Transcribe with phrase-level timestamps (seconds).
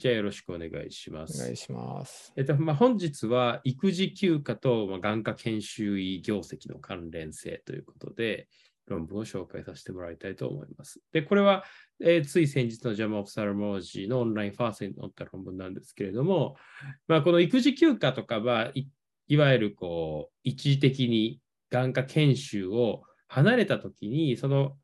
[0.00, 1.38] じゃあよろしくお願いしまおす。
[1.42, 2.32] 願いします。
[2.34, 8.48] えっとまあ、本日は育児休暇と、まあ、眼科研修医業績の関連性ということで、
[8.86, 11.02] 論文を紹介させてもらいたいと思います。
[11.12, 11.64] で、これは、
[12.02, 16.56] えーつい先日のジャマ・オフ・サルモロジーのオンラインファーストに載った論文なんですけれども、
[17.06, 18.88] まあ、この育児休暇とかはい、
[19.28, 24.78] いわゆるこう一時的に眼科研修を離れたときに、その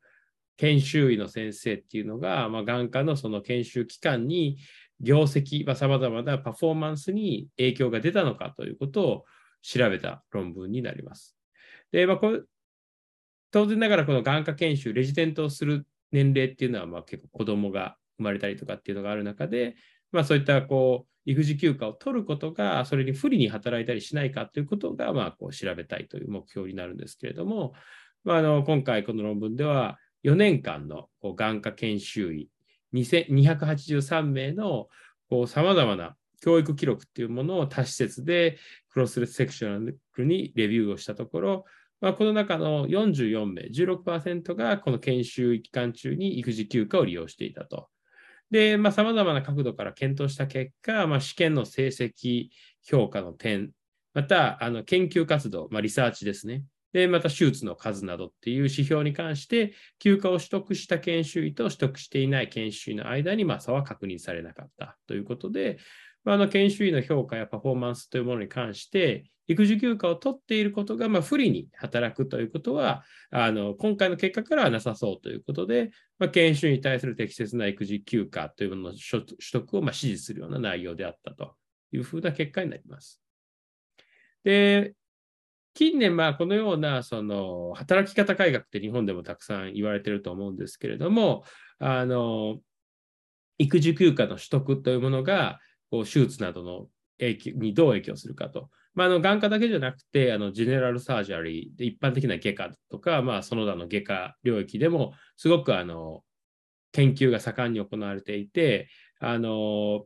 [0.57, 4.57] 研修医の先生っていうのが、まあ、眼科のその研修期間に
[4.99, 9.25] 業績、さまざ、まなパフォーマンスに影響が出たのかということを
[9.61, 11.37] 調べた論文になります。
[11.91, 12.41] で、まあ、こ
[13.51, 19.75] 当然ながらこの眼科研修、レジデントをする年齢っていうのはまあ結構子供が生まれたりとかっていうのがある中で、
[20.11, 27.73] まあ、そういったこう育児休暇を取ることがそれに不利に働いたりしないかということがまあこう調べたいという目標になるんですけれども、
[28.23, 32.49] まあ、あの今回この論文では4年間のこう眼科研修医
[32.93, 34.87] 283名の
[35.47, 38.57] さまざまな教育記録っていうものを多施設で
[38.89, 41.65] クロスセクショナルにレビューをしたところ、
[41.99, 47.89] まあ、この中の44名、16%がこの研修期間中に育児休暇を利用していたと。
[48.51, 52.49] で、まあ、様々な角度から検討した結果、まあ、試験の成績
[52.83, 53.71] 評価の点、
[54.13, 56.63] また、あの研究活動、まあ、リサーチですね。
[56.97, 65.77] で、また手術の数などっていう指標に関して、休暇を取得した研修医と取得していない研修医の間に、ま、差は確認されなかったということで、
[66.23, 81.53] まあ、の研修医の評価やパフォーマンスというものに関して、育児休暇を取っていることがま不利に働くということは、あの今回の結果からはなさそうということで、まあ、研修に対する適切な育児休暇というものの取得をま支持するような内容であったと
[81.91, 83.21] いうふうな結果になります。
[84.43, 84.95] で、
[85.77, 91.43] 近年、まあ、このようなその働き方改革って日本でもたくさん言われてると思うんですけれども、
[91.77, 92.57] あの
[93.59, 95.59] 育児休暇の取得というものが、
[95.91, 96.87] こう手術などの
[97.19, 98.71] 影響にどう影響するかと。
[98.95, 106.23] まあ、あの眼科だけじゃなくて、あのジェネラルサージャリーで一般的な外科とか、まあ、その他の外科領域でも、すごくあの
[106.91, 108.89] 研究が盛んに行われていて、
[109.19, 110.05] あの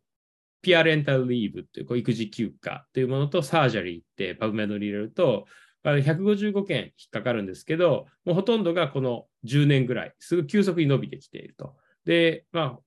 [0.62, 5.46] ピアレンタルリーブというこう育児休暇というものとサージャリーってパブメドに入れると、
[5.84, 11.76] 155件引っかかるんですけど、もうほとんどがこの10年ぐらい、すぐ急速に伸びてきていると。
[12.06, 12.80] で、まあ、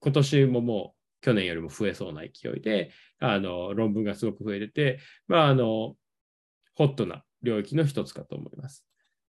[0.00, 2.90] 今年ももう去年よりも増えそうな勢いで、
[3.20, 5.96] あの論文がすごく増えてて、まあ、あの
[6.74, 8.84] ホットな領域の一つかと思います。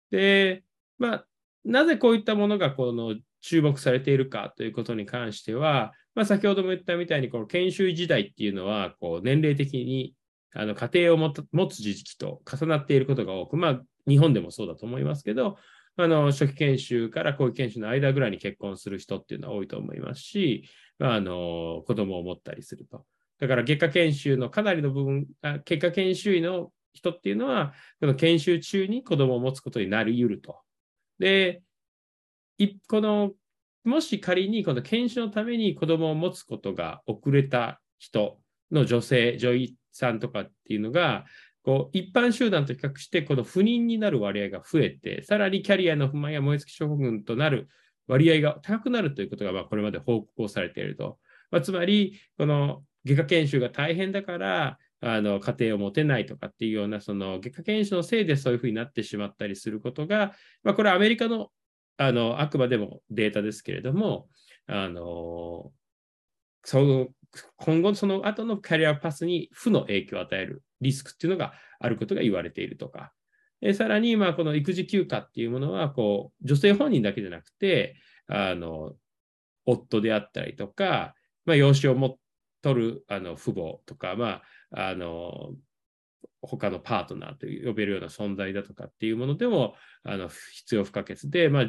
[0.10, 0.64] で、
[0.98, 1.26] まあ、
[1.64, 10.16] なぜこういったものがこの注目されているかということに関しては、まあ、先ほども言ったみたいに、この研修医時代っていうのは、こう年齢的に
[10.52, 15.58] あの家庭を持つ時期と重なっていることが多く、まあ、日本でもそうだと思いますけど、
[15.98, 20.68] あの初期研修から後期研修の間ぐらいに結婚する人っていうのは多いと思いますし、
[20.98, 23.06] まああの子供を持ったりすると。
[23.40, 25.28] だから外科研修のかなりの部分、
[25.66, 30.58] 結果研修医の人っていうのは、この研修中に子供を持つことになり得ると。
[31.20, 31.62] で、
[32.88, 33.32] この
[33.86, 38.40] もし仮にこの研修のために子供を持つことが遅れた人
[38.72, 41.26] の女性、女医さんとかっていうのが、
[41.64, 47.70] こう一般集団と比較して、この不妊になる割合が増えて、さらにキャリアの不満や燃え尽き症候群となる
[48.08, 51.20] 割合が高くなるということが、これまで報告をされていると。
[51.52, 60.34] まあ、つまり、この外科研修が大変だから、あの家庭を持てないとかっていうような、その外科研修のせいでそういうふうになってしまったりすることが、
[60.64, 61.52] まあ、これはアメリカの
[61.98, 64.28] あのあくまでもデータですけれども、
[64.68, 65.72] あの
[66.64, 67.08] その
[67.58, 73.12] 今後その後のキャリアパスに負の影響を与えるリスクっていうのがあることが言われているとか、
[73.62, 77.96] でさらに、まあ、この育児休暇っていうものはこう、女性本人だけじゃなくて、
[78.28, 78.94] あの
[79.66, 82.18] 夫であったりとか、まあ、養子をも
[82.62, 84.42] 取るあの父母とか、ま
[84.72, 85.54] あ、あの
[86.42, 91.66] 他のパートナーと呼べるような存在だとかっていうものでもあの必要不可欠で、まあ、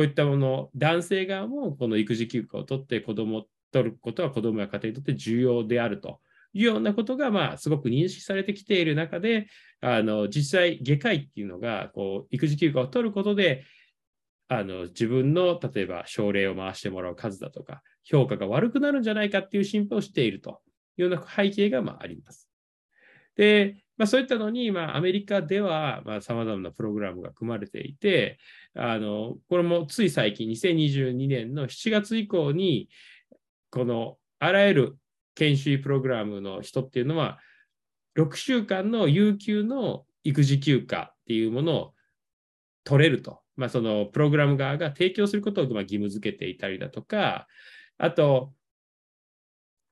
[0.00, 6.20] こういったもの、男性側もこの育児休暇を取って子供を取ることは子供や家庭にとって重要であると
[6.54, 9.48] いうようなことが、まあ、すごく認識されてきている中で、
[9.82, 13.64] あの実際、外科医っていうのがこう育児休暇を取ることで、
[14.48, 20.62] あの自分の例えば症例を回してもらう数だとか、評価が悪くなるんじゃないかっていう心配をしていると
[20.96, 22.49] いうような背景がまああります。
[23.36, 28.38] で、まあ、そういったのに、まあ、アメリカではさまざ、まなプログラムが組まれていて、
[28.74, 32.88] あのこれもつい最近、2022年の7月以降に、
[33.70, 34.98] このあらゆる
[35.34, 37.38] 研修医プログラムの人っていうのは、
[38.16, 41.94] 6週間の有給の育児休暇っていうものを
[42.84, 43.40] 取れると。
[43.56, 47.46] まあ、そのプログラム側が提供することを義務付けていたりだとか、
[47.98, 48.54] あと、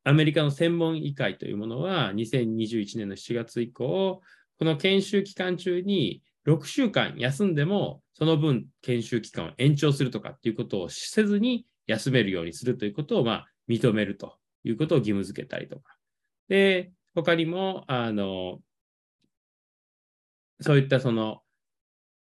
[0.09, 4.23] アメリカの専門医会というものは2021年の7月以降、
[4.59, 15.95] この研修期間中に6週間休んでも、その分研修期間を延長するとかっていうことをせずに休めるようにするということを、まあ、認めるということを義務付けたりとか。
[16.49, 18.61] で、他にも、あの、
[20.63, 21.43] そういったその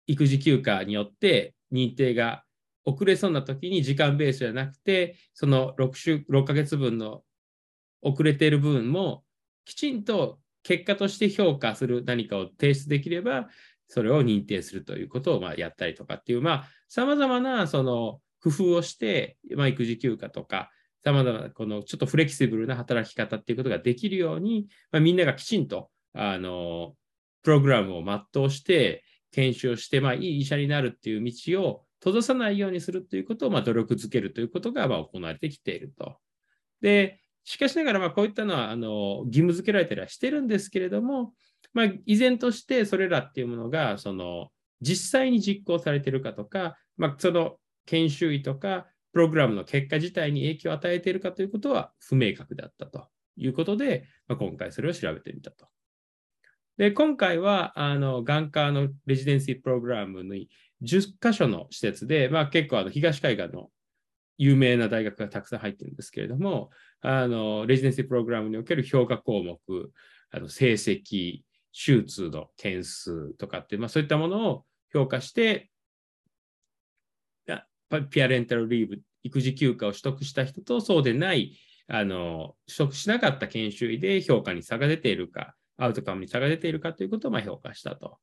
[0.05, 2.43] 育児休暇によって認定が
[2.85, 7.23] 遅れそうな時に時間ベースじゃなくて、その6週、6ヶ月分の
[8.01, 9.23] 遅れている部分も
[9.65, 13.49] きちんと結果として評価する何かを提出できれば、
[13.87, 20.69] それを認定するということをまやったりとかっていう、まあ、様々なその工夫をして、まあ、育児休暇とか、
[21.03, 26.95] 様々なこのちょっとフレキシブルな働き方っていうことができるように、まあ、みんながきちんと、あの、
[27.43, 36.17] プログラムを全うして、研修をして、まあ、いい医者になるっていう道を閉ざさないようにするということを、まあ、努力づけるということが、まあ、行われてきていると。
[36.81, 41.33] で、しかしながら、まあ、こういったのは、あの、義務付けられたりはしてるんですけれども、
[41.73, 44.49] まあ、依然としてそれらっていうものが、その、
[44.81, 55.67] 実際に実行されているかとか、まあ、その研修医とか、プログラムの結果自体に影響を与えているかということは不明確だったということで、まあ、今回それを調べてみたと。
[56.77, 60.49] で、今回は、あの、眼科のレジデンシープログラムに
[60.83, 63.69] 10カ所の施設で、まあ結構あの東海岸の
[64.37, 69.91] 有名な大学がたくさん入ってるんですけれども、あの、レジデンシープログラムにおける評価項目、
[70.31, 71.41] あの成績、
[71.73, 75.71] 手術の件数とかって、まあそういったものを評価して、
[78.09, 81.57] ピアレンタルリーブ、育児休暇を取得した人とそうでない、
[81.87, 88.19] あの、取得しなかった研修医で評価に差が出ているか、アウトカムに差が出ているかということをま評価したと。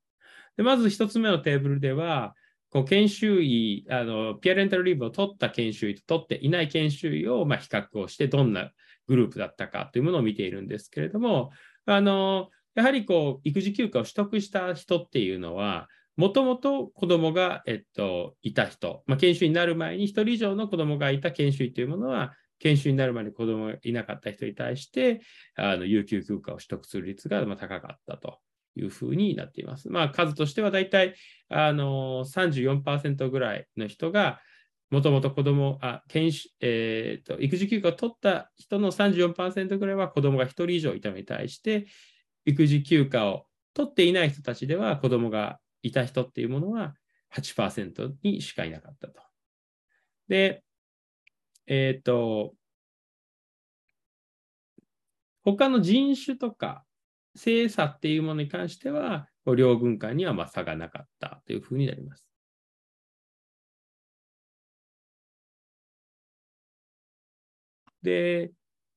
[0.57, 2.33] でまず一つ目のテーブルでは、
[2.69, 8.71] こう研修医、あの、ピアレンタルリーブを取った研修医と取っていない研修医をま比較をして、どんな
[9.07, 11.51] グループだったかというものを見ているんですけれども、
[11.85, 25.21] あの、やはりこう、育児休暇を取得した人っていうのは、もともと子供が、えっと、いた人、まあ、研修医になる前に1人以上の子供がいた研修医というものは、研修になる前に子供がいなかった人に対して、
[25.55, 28.39] あの有給休暇を取得する率が高かったと。
[28.79, 29.89] いうふうになっています。
[29.89, 31.15] まあ、数としてはだいたい
[31.49, 34.39] あの34%ぐらいの人が、
[34.89, 41.85] もともと子供、あ、研修、えー、と、育児休暇を取った人の34%ぐらいは子供が1人以上いたのに対して、
[42.45, 43.45] 育児休暇を
[43.75, 46.95] 取っていない人たちでは子供がいた人っていうものは
[47.35, 49.21] 8%にしかいなかったと。
[50.27, 50.63] で、
[51.67, 52.55] えっ、ー、と、
[55.43, 56.83] 他の人種とか
[57.35, 59.27] 性差っていうものに関しては、
[59.57, 62.25] 両軍間にはま差がなかったというふうになります。
[68.03, 68.51] で、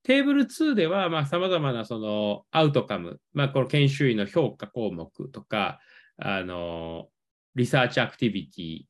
[0.05, 5.81] テーブル2では、まあ、様々なそのアウトカム、まあ、この研修医の評価項目とか、
[6.19, 7.09] あの、
[7.55, 8.83] research activity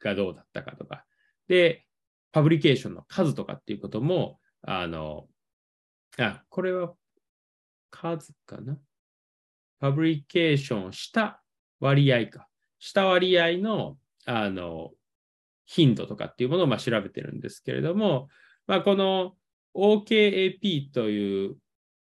[0.00, 1.04] がどうだったかとか、
[1.48, 1.86] で、
[2.32, 5.26] publication の数とかっていうことも、あの、
[6.18, 6.94] あ、これは
[7.90, 8.78] 数かな？
[9.80, 11.42] publication した
[11.80, 12.48] 割合か。
[12.78, 14.90] した割合の、あの、
[15.66, 18.28] 頻度とかっていうものをまあ調べてるんですけれども、
[18.66, 19.34] まあ、この
[19.74, 21.56] OKAP という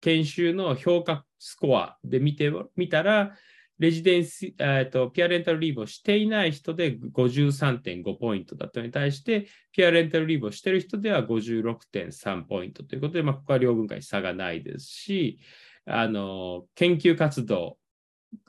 [0.00, 3.36] 研修の評価スコアで見てみたら、
[3.78, 15.40] レジデンス、えーと、ピアレンタルリーブをしていない人で53.5ポイントだったのに対して、ピアレンタルリーブをしている人では56.3ポイントということで、まあ、ここは両軍会に差がないですし、
[15.86, 17.78] あの、研究活動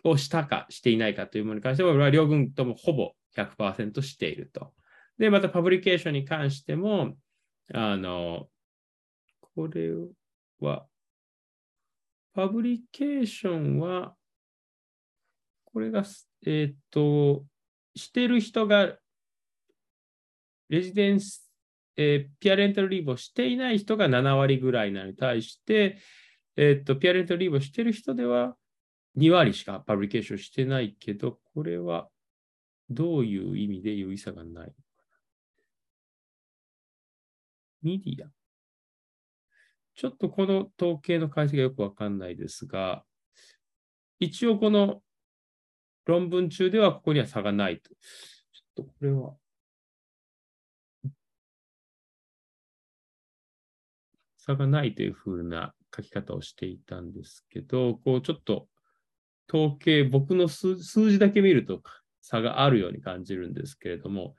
[0.04, 4.74] をしたかしていないかというものに関しては、両軍ともほぼ100%していると。
[5.18, 7.16] で、またパブリケーションに関しても、
[7.74, 8.48] あの、
[9.56, 9.92] これ
[10.60, 10.86] は、
[12.34, 14.16] パブリケーションは、
[15.76, 16.06] これが、
[16.46, 17.44] えっ、と、
[17.98, 18.96] してる人が、
[20.70, 21.52] レジデンス、
[21.98, 25.98] えー、ピアレンタルリーブをしていない人が7割ぐらいなのに対して、
[26.56, 28.56] えっ、と、ピアレンタルリーブをしてる人では
[29.18, 32.08] 2割しかパブリケーションしてないけど、これは
[32.90, 34.74] どういう意味で有意差がないのか。
[37.84, 38.30] Median。
[39.94, 43.04] ちょっとこの統計の解析がよくわかんないですが、
[44.22, 45.02] 一応この
[46.06, 47.90] 論文中ではここには差がないと。
[47.90, 49.36] ちょっとこれは。
[54.38, 58.68] 差がないというふうな書き方をしていたんですけど、こうちょっと
[59.52, 61.82] 統計、僕の数字だけ見ると
[62.22, 64.36] 差があるように感じるんですけれども、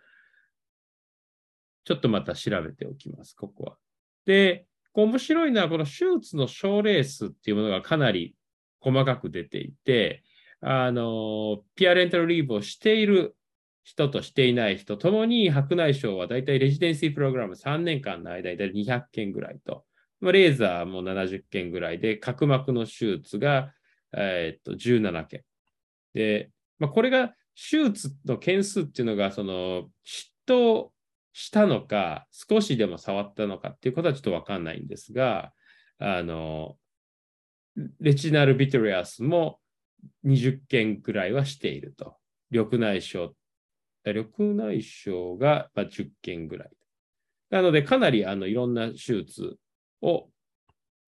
[1.85, 3.77] ちょっとまた調べておきます、ここは。
[4.27, 8.37] で、こう面白いのは、この手術の症例数っていうものがかなり
[8.81, 10.23] 細かく出ていて、
[10.61, 13.37] あの、ピアレンタルリーブをしている
[13.85, 19.85] 人としていない人ともに白内障はだいたいレジデンシープログラム3年間の間で200件ぐらいと、
[20.23, 23.73] レーザーも70件ぐらいで、角膜の手術が、
[24.13, 25.43] えー、っと17件。
[26.15, 30.89] で、まあ、これが手術の件数っていうのが、その、嫉妬
[31.33, 35.53] したのか、少しでも触ったのかっていうことはちょっとわかんないんですが、
[35.99, 36.77] あの、
[38.01, 39.61] レチナルビトリアスも
[40.25, 42.17] 20件くらいはしていると。
[42.51, 43.33] 緑内障、
[44.05, 46.71] 緑内障が10件ぐらい。
[47.51, 49.57] なので、かなりあのいろんな手術
[50.03, 50.29] を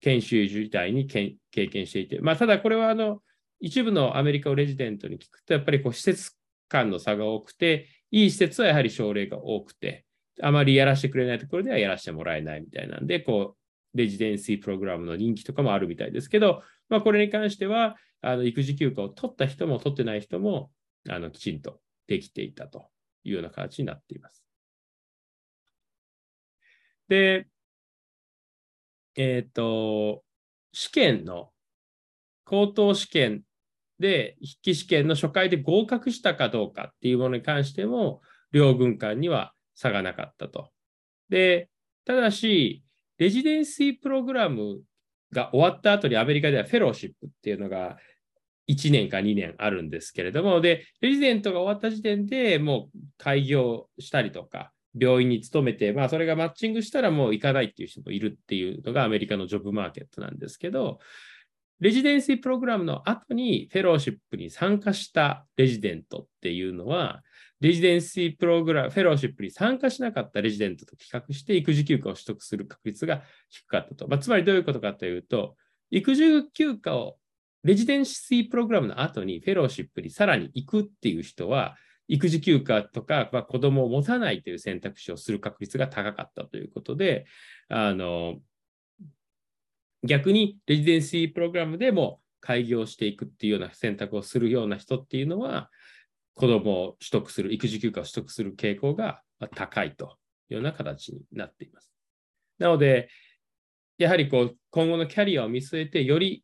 [0.01, 3.21] 研修自体に経験していて、まあ、ただこれはあの
[3.59, 6.31] 一部のアメリカをレジデントに聞くと、やっぱりこう施設
[6.69, 10.05] 間の差が多くて、いい施設はやはり症例が多くて、
[10.41, 20.71] あまりやらせてくれないところではやらせてもらえないみたいなんで、こう、レジデンシープログラムの人気とかもあるみたいですけど、まあ、これに関しては、あの育児休暇を取った人も取ってない人も、
[21.07, 22.89] あのきちんとできていたと
[23.23, 24.43] いうような形になっています。
[27.07, 27.47] で、
[29.15, 30.23] えっ、ー、と、
[30.71, 31.51] 試験の、
[32.45, 33.43] 高等試験
[33.99, 38.21] で、筆記試験の初回で合格したかどうかっていうものに関しても、
[38.51, 40.71] 両軍間には差がなかったと。
[41.29, 41.69] で、
[42.05, 42.83] ただし、
[43.17, 44.81] レジデンシープログラム
[45.31, 47.97] が終わった後にアメリカではフェローシップっていうのが
[48.69, 60.99] 1年か2年あるんですけれども、で、レジデントが終わった時点でもう開業したりとか、病院に勤めて、まあそれがマッチングしたらもう行かないっていう人もいるっていうのがアメリカのジョブマーケットなんですけど、
[61.79, 67.21] レジデンシープログラムの後にフェローシップに参加したレジデントっていうのは、
[67.61, 74.07] レジデンシープログラム、フェローシップに参加しなかったレジデントと比較して育児休暇を取得する確率が低かったと。
[74.07, 75.55] まあ、つまりどういうことかというと、
[75.91, 76.23] 育児
[76.53, 77.17] 休暇を
[77.63, 81.75] レジデンシープログラムの後にフェローシップにさらに行くっていう人は、
[82.07, 87.25] 育児休暇とか、まあ、子供を持たないという選択肢をする確率が高かったということで、
[87.67, 88.37] あの、
[90.03, 95.69] 逆にレジデンシープログラムでも開業していくっていうような選択をするような人っていうのは、
[96.35, 99.21] 子供を取得する、育児休暇を取得する傾向が
[99.55, 100.17] 高いと
[100.49, 101.91] いうような形になっています。
[102.57, 103.09] なので、
[103.97, 106.43] やはりこう今後のキャリアを見据えて、より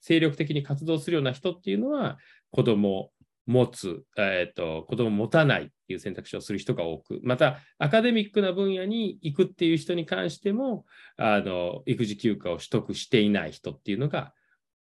[0.00, 2.18] 精力的に活動するような人っていうのは、
[2.50, 3.10] 子供を
[3.46, 10.84] 持つ、えーと、子供を持たないっていう選択肢をする人が多く、またアカデミックな分野に行くっていう人に関しても、
[11.16, 14.32] あの育児休暇を取得していない人っていうのが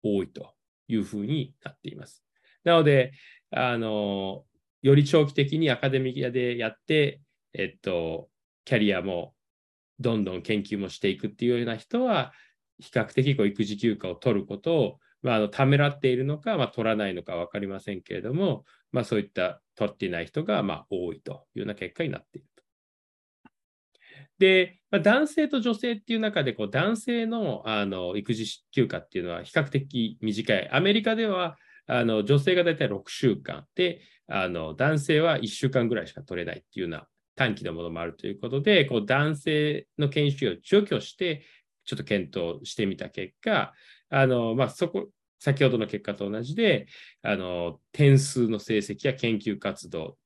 [0.01, 0.53] 多いと
[0.87, 2.23] いうふうになっています。
[2.63, 3.11] なので、
[3.55, 4.45] あの、
[4.81, 7.21] より長期的にアカデミアでやって、
[7.53, 8.29] えっと、
[8.65, 9.33] キャリアも
[9.99, 12.33] どんどん研究もしていくっていうような人は、
[12.79, 22.63] 比較的こう育児休暇を取ることを、まあ、あのためらっているのか、まあ、取らないのか分かりませんけれども、まあ、そういった取っていない人がまあ多いというような結果になっていると。
[24.39, 30.69] で、まあ、男性と女性っていう中でこう男性のあの育児休暇っていうのは比較的短い。
[30.71, 33.65] アメリカではあの女性が大体6週間。
[33.75, 41.45] で、あの男性は1週間ぐらいしか取れないっていうような短期のものもあるということで、こう男性の研修を除去して、
[41.85, 43.73] ちょっと検討してみた結果、
[44.09, 45.07] あのまあ、そこ、
[45.39, 46.87] 先ほどの結果と同じで、
[47.21, 50.17] あの点数の成績や研究活動、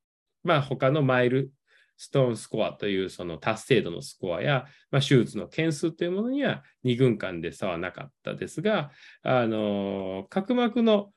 [0.44, 1.52] まあ、他のマイル
[1.98, 8.92] ストーンスコアというその達成度のスコアや、まあ、手術の件数というものには2軍間で差はなかったですが、
[9.24, 11.10] あの角膜の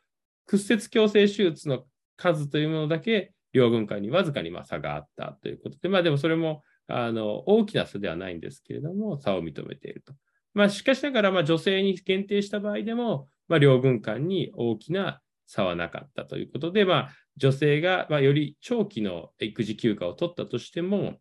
[0.50, 1.84] 屈折矯正手術の
[2.16, 10.12] 数というものだけ両軍間にわずかに差があったということで、まあでもそれもあの大きな差ではないんですけれども、差を認めていると。
[10.52, 21.18] まあしかしながら、ま、女性に限定した場合でも、まあ、両軍間に大きな差はなかったということで、まあ、女性が、まあ、より長期の育児休暇を取ったとしても、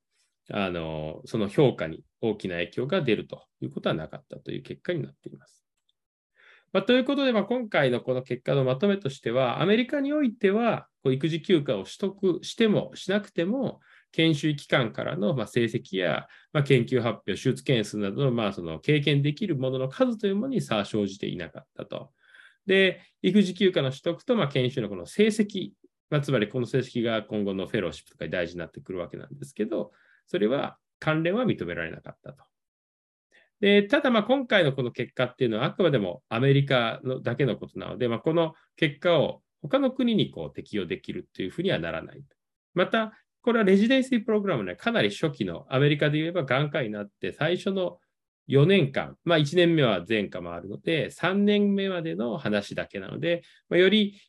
[0.51, 5.58] あのその評価に大きな影響が出るということはなかったという結果になっています。
[6.71, 13.79] まあ、ということで、まあ、今回のこの結果のまとめとしては、アメリカにおいては、こう育児休暇を取得してもしなくても、
[14.11, 22.11] 研修機関からのま成績や、ま研究発表、手術件数などのまあその経験できるものの数というものに差は生じていなかったと。
[22.65, 25.71] で、育児休暇の取得とま研修のこの成績、
[26.09, 29.91] まあ、つまりこの成績が今後のフェローシップとかに大事になってくるわけなんですけど、
[30.27, 32.48] それは関連は認められなかったと。
[33.61, 42.23] でただ、今回のこの結果っていうのはあくまでもアメリカのだけのことなので、まあ、この結果を他の国にこう適用できるっていうふうにはならない。
[42.73, 47.99] また、これはレジデンシープログラムね、かなり初期のアメリカで言えば眼科になって最初の
[48.47, 54.21] 4年間、まあ1年目は前科もあるので、3年目までの話だけなので、まあ、より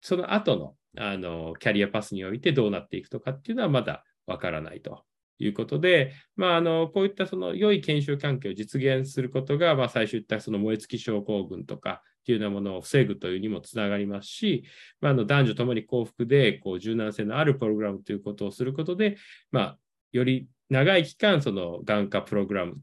[0.00, 5.04] その後のあのキャリアパスにおいてどうなっていくとかっていうのはまだわからないと
[5.44, 14.64] いうことで、まあ、あのこういったその良い研修環境を実現することが、まあ、最初言ったその燃え尽き症候群とかっていうようなものを防ぐというにもつながりますし、
[15.00, 19.16] まあ、あの男女ともに幸福でこう柔軟性のあるプログラムということをすることで、
[19.50, 19.78] まあ、
[20.12, 22.76] より長い期間、その眼科プログラム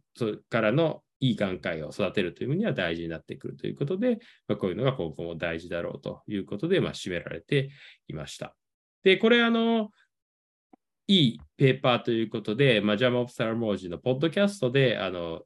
[0.49, 7.69] からのいい眼科医を育てるという意味には大事になってくるということで、まあ、こういうのが今後も大事だろうということで、まあ、占められて
[8.07, 8.55] いました。
[9.03, 9.89] で、これ、あの、
[11.07, 15.41] いいペーパーということで、まあ、ジャム・オブ・サラモージのポッドキャストで、あの、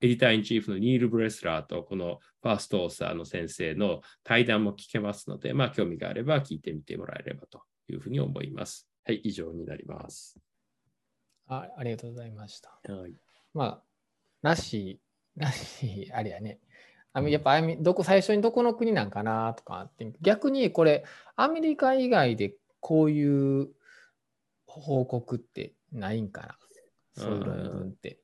[0.00, 8.88] エディター・イン・チーフのニール・ブレスラーとこのファースト・オーサーの先生の対談も聞けますので、まあ、興味があれば聞いてみてもらえればというふうに思います。
[9.06, 10.36] はい、以上になります。
[11.46, 12.78] あありがとうございました。
[12.92, 13.14] はい、
[13.54, 13.82] まあ、
[14.42, 15.00] らしい、
[15.36, 16.58] らしい、あれやね。
[17.12, 21.04] あやっぱどこ最初にどこの国なんかなとかって逆にこれ
[21.36, 23.68] アメリカ以外でこういう
[24.80, 26.58] 報告ってないんかな。
[27.16, 28.18] そういう論文って。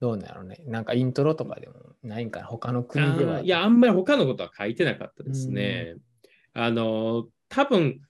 [0.00, 0.60] どうなのね。
[0.66, 2.46] なんかイントロとかでもないんかな。
[2.46, 3.40] 他の国では。
[3.40, 5.94] いや、あんまり他のことは書いてなかったですね。
[6.54, 8.00] あの、多分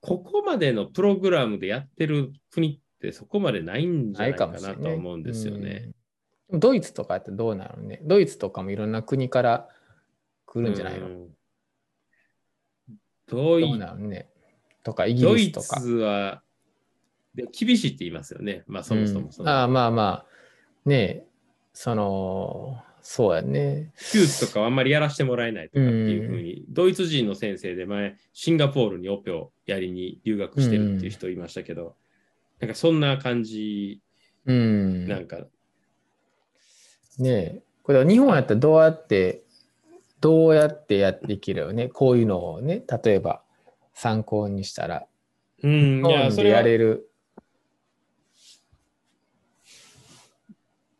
[0.00, 5.90] ここまでのプログラムでやってる国ってそこまでないんじゃないかなと思うんですよね。
[6.50, 8.00] ドイツとかってどうなのね。
[8.04, 9.68] ドイツとかもいろんな国から
[10.46, 11.28] 来るんじゃないの、うん、
[13.26, 14.28] ドイツ、ね、
[14.82, 15.80] とかイギリスとか。
[15.80, 16.42] ドイツは
[17.34, 18.64] で厳しいって言いますよね。
[18.66, 20.26] まあそもそもそ、うん、ああまあまあ
[20.88, 21.24] ね
[21.72, 23.92] そのそうやね。
[24.12, 31.96] 手術とかあんまりやらせてもらえないとかっていうふうに、うん、ドイツ人の先生で前シンガポールにオペをやりに留学してるっていう人いましたけど、
[32.60, 34.00] なんかそんな感じ、
[34.46, 35.38] うん、なんか。
[37.18, 39.42] ねえ、これは日本やったらどうやって、
[40.20, 41.88] どうやってやっていけるよね？
[41.88, 43.42] こういうのをね、例えば
[43.92, 45.06] 参考にしたら。
[45.62, 47.10] うん、いや、それやれる。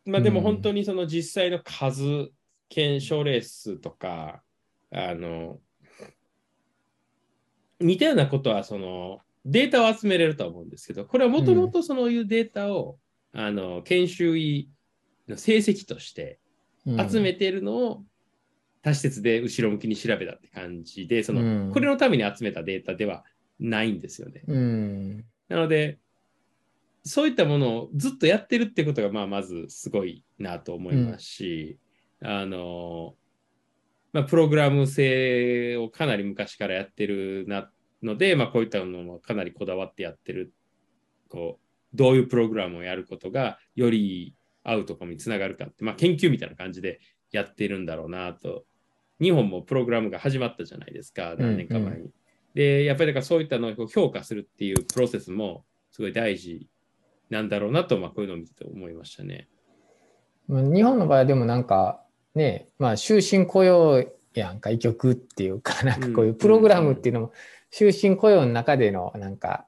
[0.05, 2.31] まあでも本当にその実際の数、
[2.69, 4.43] 検証レースとか、
[4.91, 5.59] あの、
[7.81, 12.99] 似たようなことはそのデータを集めれると思うんですけど、これはもともとそういうデータを、
[13.33, 14.71] うん、あの研修医
[15.29, 16.39] の成績として
[16.87, 18.05] 集めているのを
[18.83, 23.25] 多施設で後ろ向きに調べたって感じで、その、うん、これのために集めたデータでは
[23.59, 24.43] ないんですよね。
[24.47, 25.99] うん、なので、
[27.05, 31.79] そういったものをずっとやってるってことが、まあ、まずすごいなと思いますし、
[32.23, 33.15] あの、
[34.13, 37.71] まあ、プログラム性をかなり昔からやってるな
[38.03, 40.55] ので、まあ、こういったのもかなりこだわってやってる
[41.29, 47.01] こうどういうプログラムをやることがよりアウトコムにつながるかって、まあ、研究みたいな感じで
[47.33, 48.65] やってるんだろうなと
[49.21, 51.89] 日本もプログラムが始まったじゃないですか何年か前に。
[51.91, 52.13] うんうん、
[52.55, 56.69] でやっぱりだからそういったのを評価するっていうプロセスもすごい大事
[57.35, 59.49] なんだろうなと、まあ、こういうのを見てて思いましたね。
[60.49, 62.01] 日本の場合はでもなんか
[62.35, 67.33] ねまあ終身雇用やんか医局っていうか なんかこういうプログラムっていうのも
[67.71, 69.67] 終身雇用の中でのなんか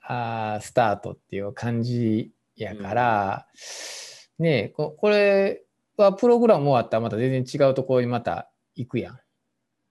[0.00, 3.46] あスタートっていう感じやから、
[4.38, 5.62] うん、ねここれ
[5.98, 9.18] はプログラム終わったらまた全然違うところにまた行くやん。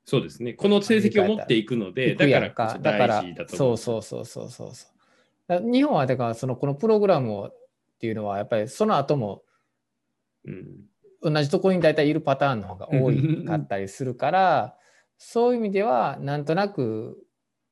[0.03, 0.53] そうですね。
[0.53, 4.90] この成績を持っていくので、だからかだからそうそうそうそうそうそう
[5.59, 7.57] 日本はだからそのこのプログラムをっ
[7.99, 9.43] ていうのはやっぱりその後も、
[10.45, 13.11] うん、同じところに大体いるパターンの方が多
[13.45, 14.75] かったりするから
[15.17, 17.17] そういう意味ではなんとなく、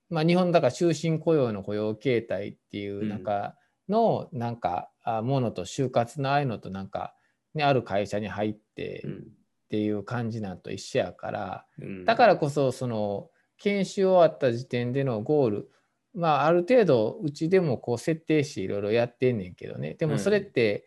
[0.10, 3.56] まあ、日本だから終身雇用の雇用形態っていう中
[3.90, 4.92] のなんか
[5.24, 7.16] ものと就活のああいうのとなんか、
[7.56, 11.66] ね、ある会社に入ってっていう感じなんと一緒やから、
[12.06, 15.72] だからこそその研修終わった時点でのゴール
[16.14, 19.94] まあある程度うちでもこう設定していろいろやってんねんけどね。
[19.94, 20.86] でもそれって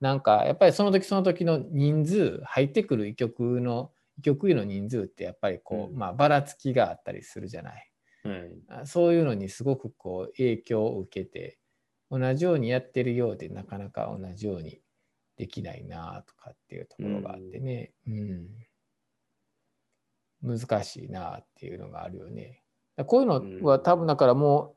[0.00, 7.90] なんかやっぱりその時その時の人数入ってくる医局の局医の人数ってやっぱりこう、うん、まあばらつきがあったりするじゃない、
[8.68, 11.58] はい、そういうのにすごくこう影響を受けて
[12.10, 14.80] 同じようにやってるようでなかなか同じように
[15.36, 18.48] できないなとかっていうところがあってね、うん、
[20.44, 22.61] うん、難しいなっていうのがあるよね。
[23.06, 24.76] こういうのは多分だからも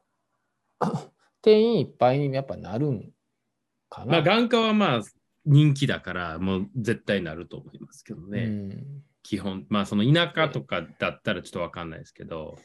[0.81, 0.85] う
[1.41, 3.11] 定員いっぱいにやっぱなるん
[3.89, 4.13] かな。
[4.13, 5.01] まあ眼科はまあ
[5.45, 8.43] 人気だからもう絶対なると思いますけどね。
[8.43, 9.03] うん。
[9.21, 12.57] 基本、まあその田舎とかだったらちょっとわかんないですけど、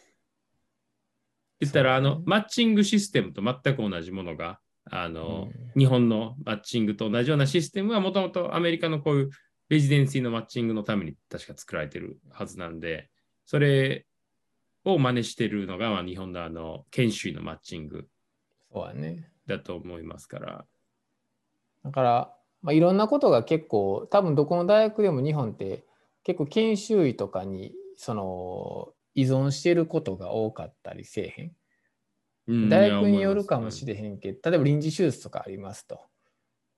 [1.58, 9.30] 言ったらあの、マッチングシステムと全く同じものがあの、う日本のマッチングと同じようなシステムはもともとアメリカのこういう
[9.68, 13.08] レジデンシーのマッチングのために確か作られてるはずなんで、
[13.46, 14.06] それ
[14.84, 18.08] を真似してるのが、まあ、日本のあの研修医のマッチング
[18.72, 19.28] そうだね。
[19.46, 20.64] だと思いますから。
[21.84, 25.84] だから、まあ、いろんなことが結構多分どこの大学でも日本って
[26.22, 31.46] 結構研修医とかにその依存してることが多かったりせえへん。
[31.46, 36.00] うん大学によるかもしれれへんけど、例えば臨時手術とかありますと。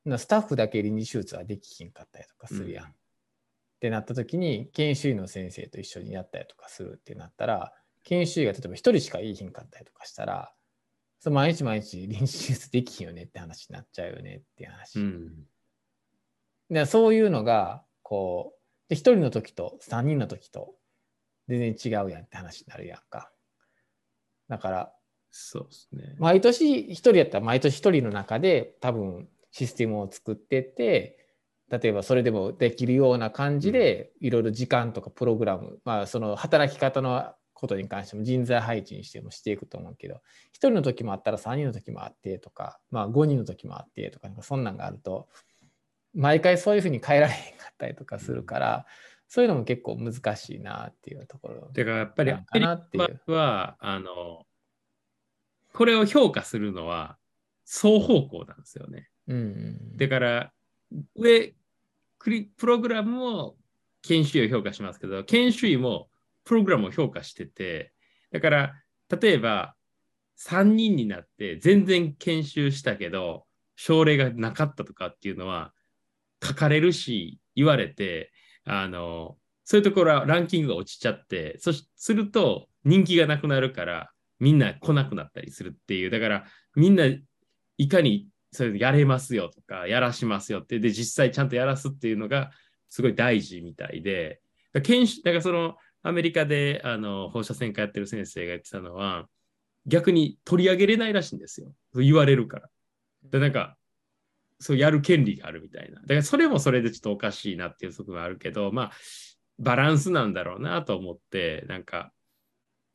[0.05, 2.85] なスタッフだけ臨時手術はできひんかったりとかするやん。
[2.87, 2.95] うんっ
[3.83, 7.73] てなった時に研修医の先生と一緒にやったりとかするってなったら
[8.05, 10.53] 研修医が例えば一人しかいいひんかったりとかしたら
[11.21, 14.99] その毎日毎日臨時手術できひんよねって話になっちゃうよねっていう話。
[14.99, 15.33] うん。
[16.71, 20.75] でそういうのがこうで1人の時と3人の時と
[21.49, 23.31] 全然違うやんって話になるやんか。
[24.49, 24.93] だから
[25.31, 26.17] そうですね。
[26.19, 31.19] 毎年1人やったら毎年1人の中で多分システムを作ってって
[31.71, 37.33] 例えばそれでもできるような感じでいろいろ時間とかプログラム、まあその働き方の
[37.63, 40.19] ことに関しても人材配置にしてもしていくと思うけど1
[40.55, 45.29] 人の時もあったら3人の時もあってとか、まあ、5人の時もあってとかなんかそんなんがあると
[46.13, 48.87] 毎回そういうふうに変えられへんかったりとかするから
[49.29, 52.67] そういうのも結構難しいなっていうところてか、やっぱりアメリ。
[52.67, 54.45] カは、あの、
[55.73, 57.17] これを評価するのは
[57.65, 59.09] 双方向なんですよね。
[59.29, 59.41] うんう
[59.95, 60.53] んだから、
[61.15, 61.55] 上、
[62.19, 63.57] プログラムも
[64.03, 66.11] 研修医を評価しますけど、研修医も
[66.45, 67.93] プログラムを評価してて、
[68.33, 68.73] だから、
[69.21, 69.75] 例えば、
[70.39, 75.73] 3人になって全然研修したけど、症例がなかったとかっていうのは
[76.43, 78.33] 書かれるし、言われて、
[78.65, 87.07] あの、そういうところはランキングが落ちちゃって、そすると人気がなくなるから、みんな来なくなったりするっていう、だからみんな
[87.79, 92.51] いかにそれやれますよとか、やらしますよって、で、実際ちゃんとやらすっていうのが
[92.89, 94.41] すごい大事みたいで、
[94.73, 99.29] だ研修だからそのアメリカであの放射線科やってる先生が言ってたのは、
[99.87, 101.73] 逆に取り上げれないらしいんですよ。
[101.95, 102.69] 言われるから。
[103.25, 103.77] で、なんか、
[104.59, 106.01] そうやる権利があるみたいな。
[106.01, 108.93] だからそれもそれでちょっとおかしいなっていう側面あるけど、まあ、
[109.59, 112.13] バランスなんだろうなと思って、なんか、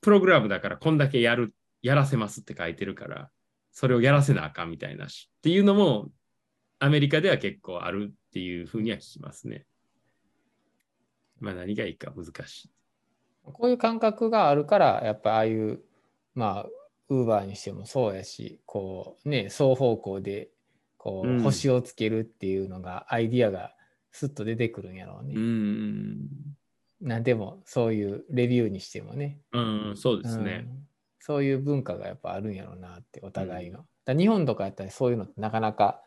[0.01, 3.29] プログラムだからこんだけやる、やらせますって書いてるから、
[3.71, 6.09] それをやらせなあかんみたいなし、っていうのも、
[6.79, 9.65] アメリカでは結構あるっていうふうには聞きますね。
[11.39, 12.76] まあ何がいいか難しい。
[13.53, 15.79] こういう感覚があるからやっぱああいう
[16.35, 16.65] まあ
[17.09, 20.49] ウーバーにしてもそうやしこうね双方向で
[20.97, 23.71] こうんう星をつけるっていうのが、アイディアが
[24.11, 25.35] スッと出てくるんやろうね。
[25.35, 26.27] うん、
[26.99, 30.65] なんでもそういうレビューにしてもね、うん、そうですね。
[30.69, 30.87] うん
[31.27, 33.79] そういう文化がやっぱあるんやろうなってお互いの。
[33.79, 36.01] だから日本とかやったらそういうのってなかなか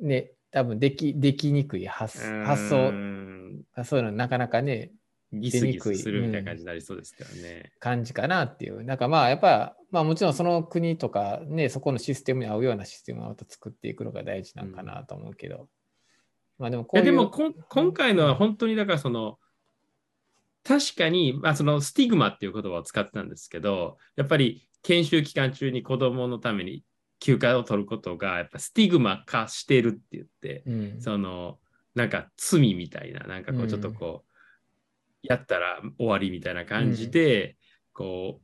[0.00, 4.92] ね多分できできにくい発発う想んそういうのなかなかね
[5.32, 7.72] ギスギスするみたいな感じになりそうですからね。
[7.80, 8.82] 感じかなっていう。
[8.84, 15.68] なんかまあやっぱ、まあもちろんその国とかね、そこのシステムに合うようなシステムをまた作っていくのが大事なのかなと思うけど。
[16.58, 17.04] まあでもこいう。
[17.04, 19.38] でもこん今回のは本当にだからその
[20.64, 26.84] 確かに、まあ、そのスティグマっていう言葉を使ってたんですけどやっぱり研修期間中に子どものために
[27.20, 31.58] 休暇を取ることがやっぱスティグマ化してるって言って、うん、その
[31.94, 34.27] なんか罪みたいななんかこううんちょっとこう、
[35.22, 37.56] やったら終わりみたいな感じで、
[37.92, 38.42] こう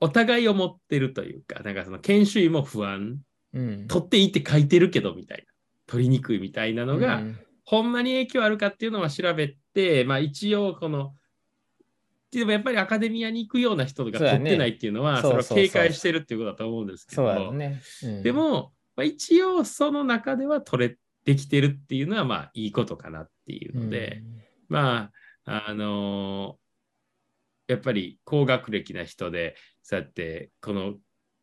[0.00, 3.18] お互いを持ってるというかなんかその研修医も不安。
[3.54, 5.44] うん、取っていいって書いてるけどみたいな。
[5.86, 7.38] 取りにくいみたいなのが、うん。
[7.64, 11.14] ほんまに影響あるかっていうのは調べて、まあ一応この、
[12.32, 15.48] でもやっぱりアカデミアに行くような人が取ってないっていうのは、それをそうそう。
[15.50, 17.80] そう警戒してるっていうことだと思うんですけど、だよね。
[18.02, 18.22] うん。
[18.24, 24.24] で、も、まあ、一応その中では取れてきてるっていうのは、まあいいことかなっていうので、
[24.68, 25.12] まあ、
[25.44, 26.64] あのー
[27.66, 30.96] やっぱり高学歴な人で、そうやってこの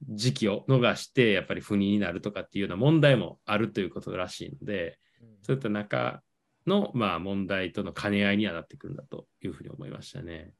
[0.09, 4.99] 時期を逃して、やっぱり不妊になるとかっていうような問題もあるということらしいので、
[5.41, 6.21] そういった中
[6.67, 10.53] の、まあ、問題との兼ね合いにはなってくるんだというふうに思いましたね。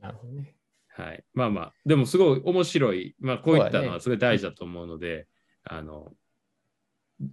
[0.00, 0.56] なるほどね。
[0.88, 1.24] はい。
[1.34, 5.26] まあまあ、でもすごい面白い、まあ、こういったのはすごい大事だと思うので、
[5.64, 6.12] あの、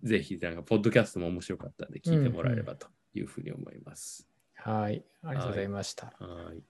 [0.04, 4.29] ぜひ、なんか、ポッドキャストも面白かったんで聞いてもらえればというふうに思います。
[4.60, 5.06] はい。
[5.24, 6.14] ありがとうございました。
[6.20, 6.69] はい。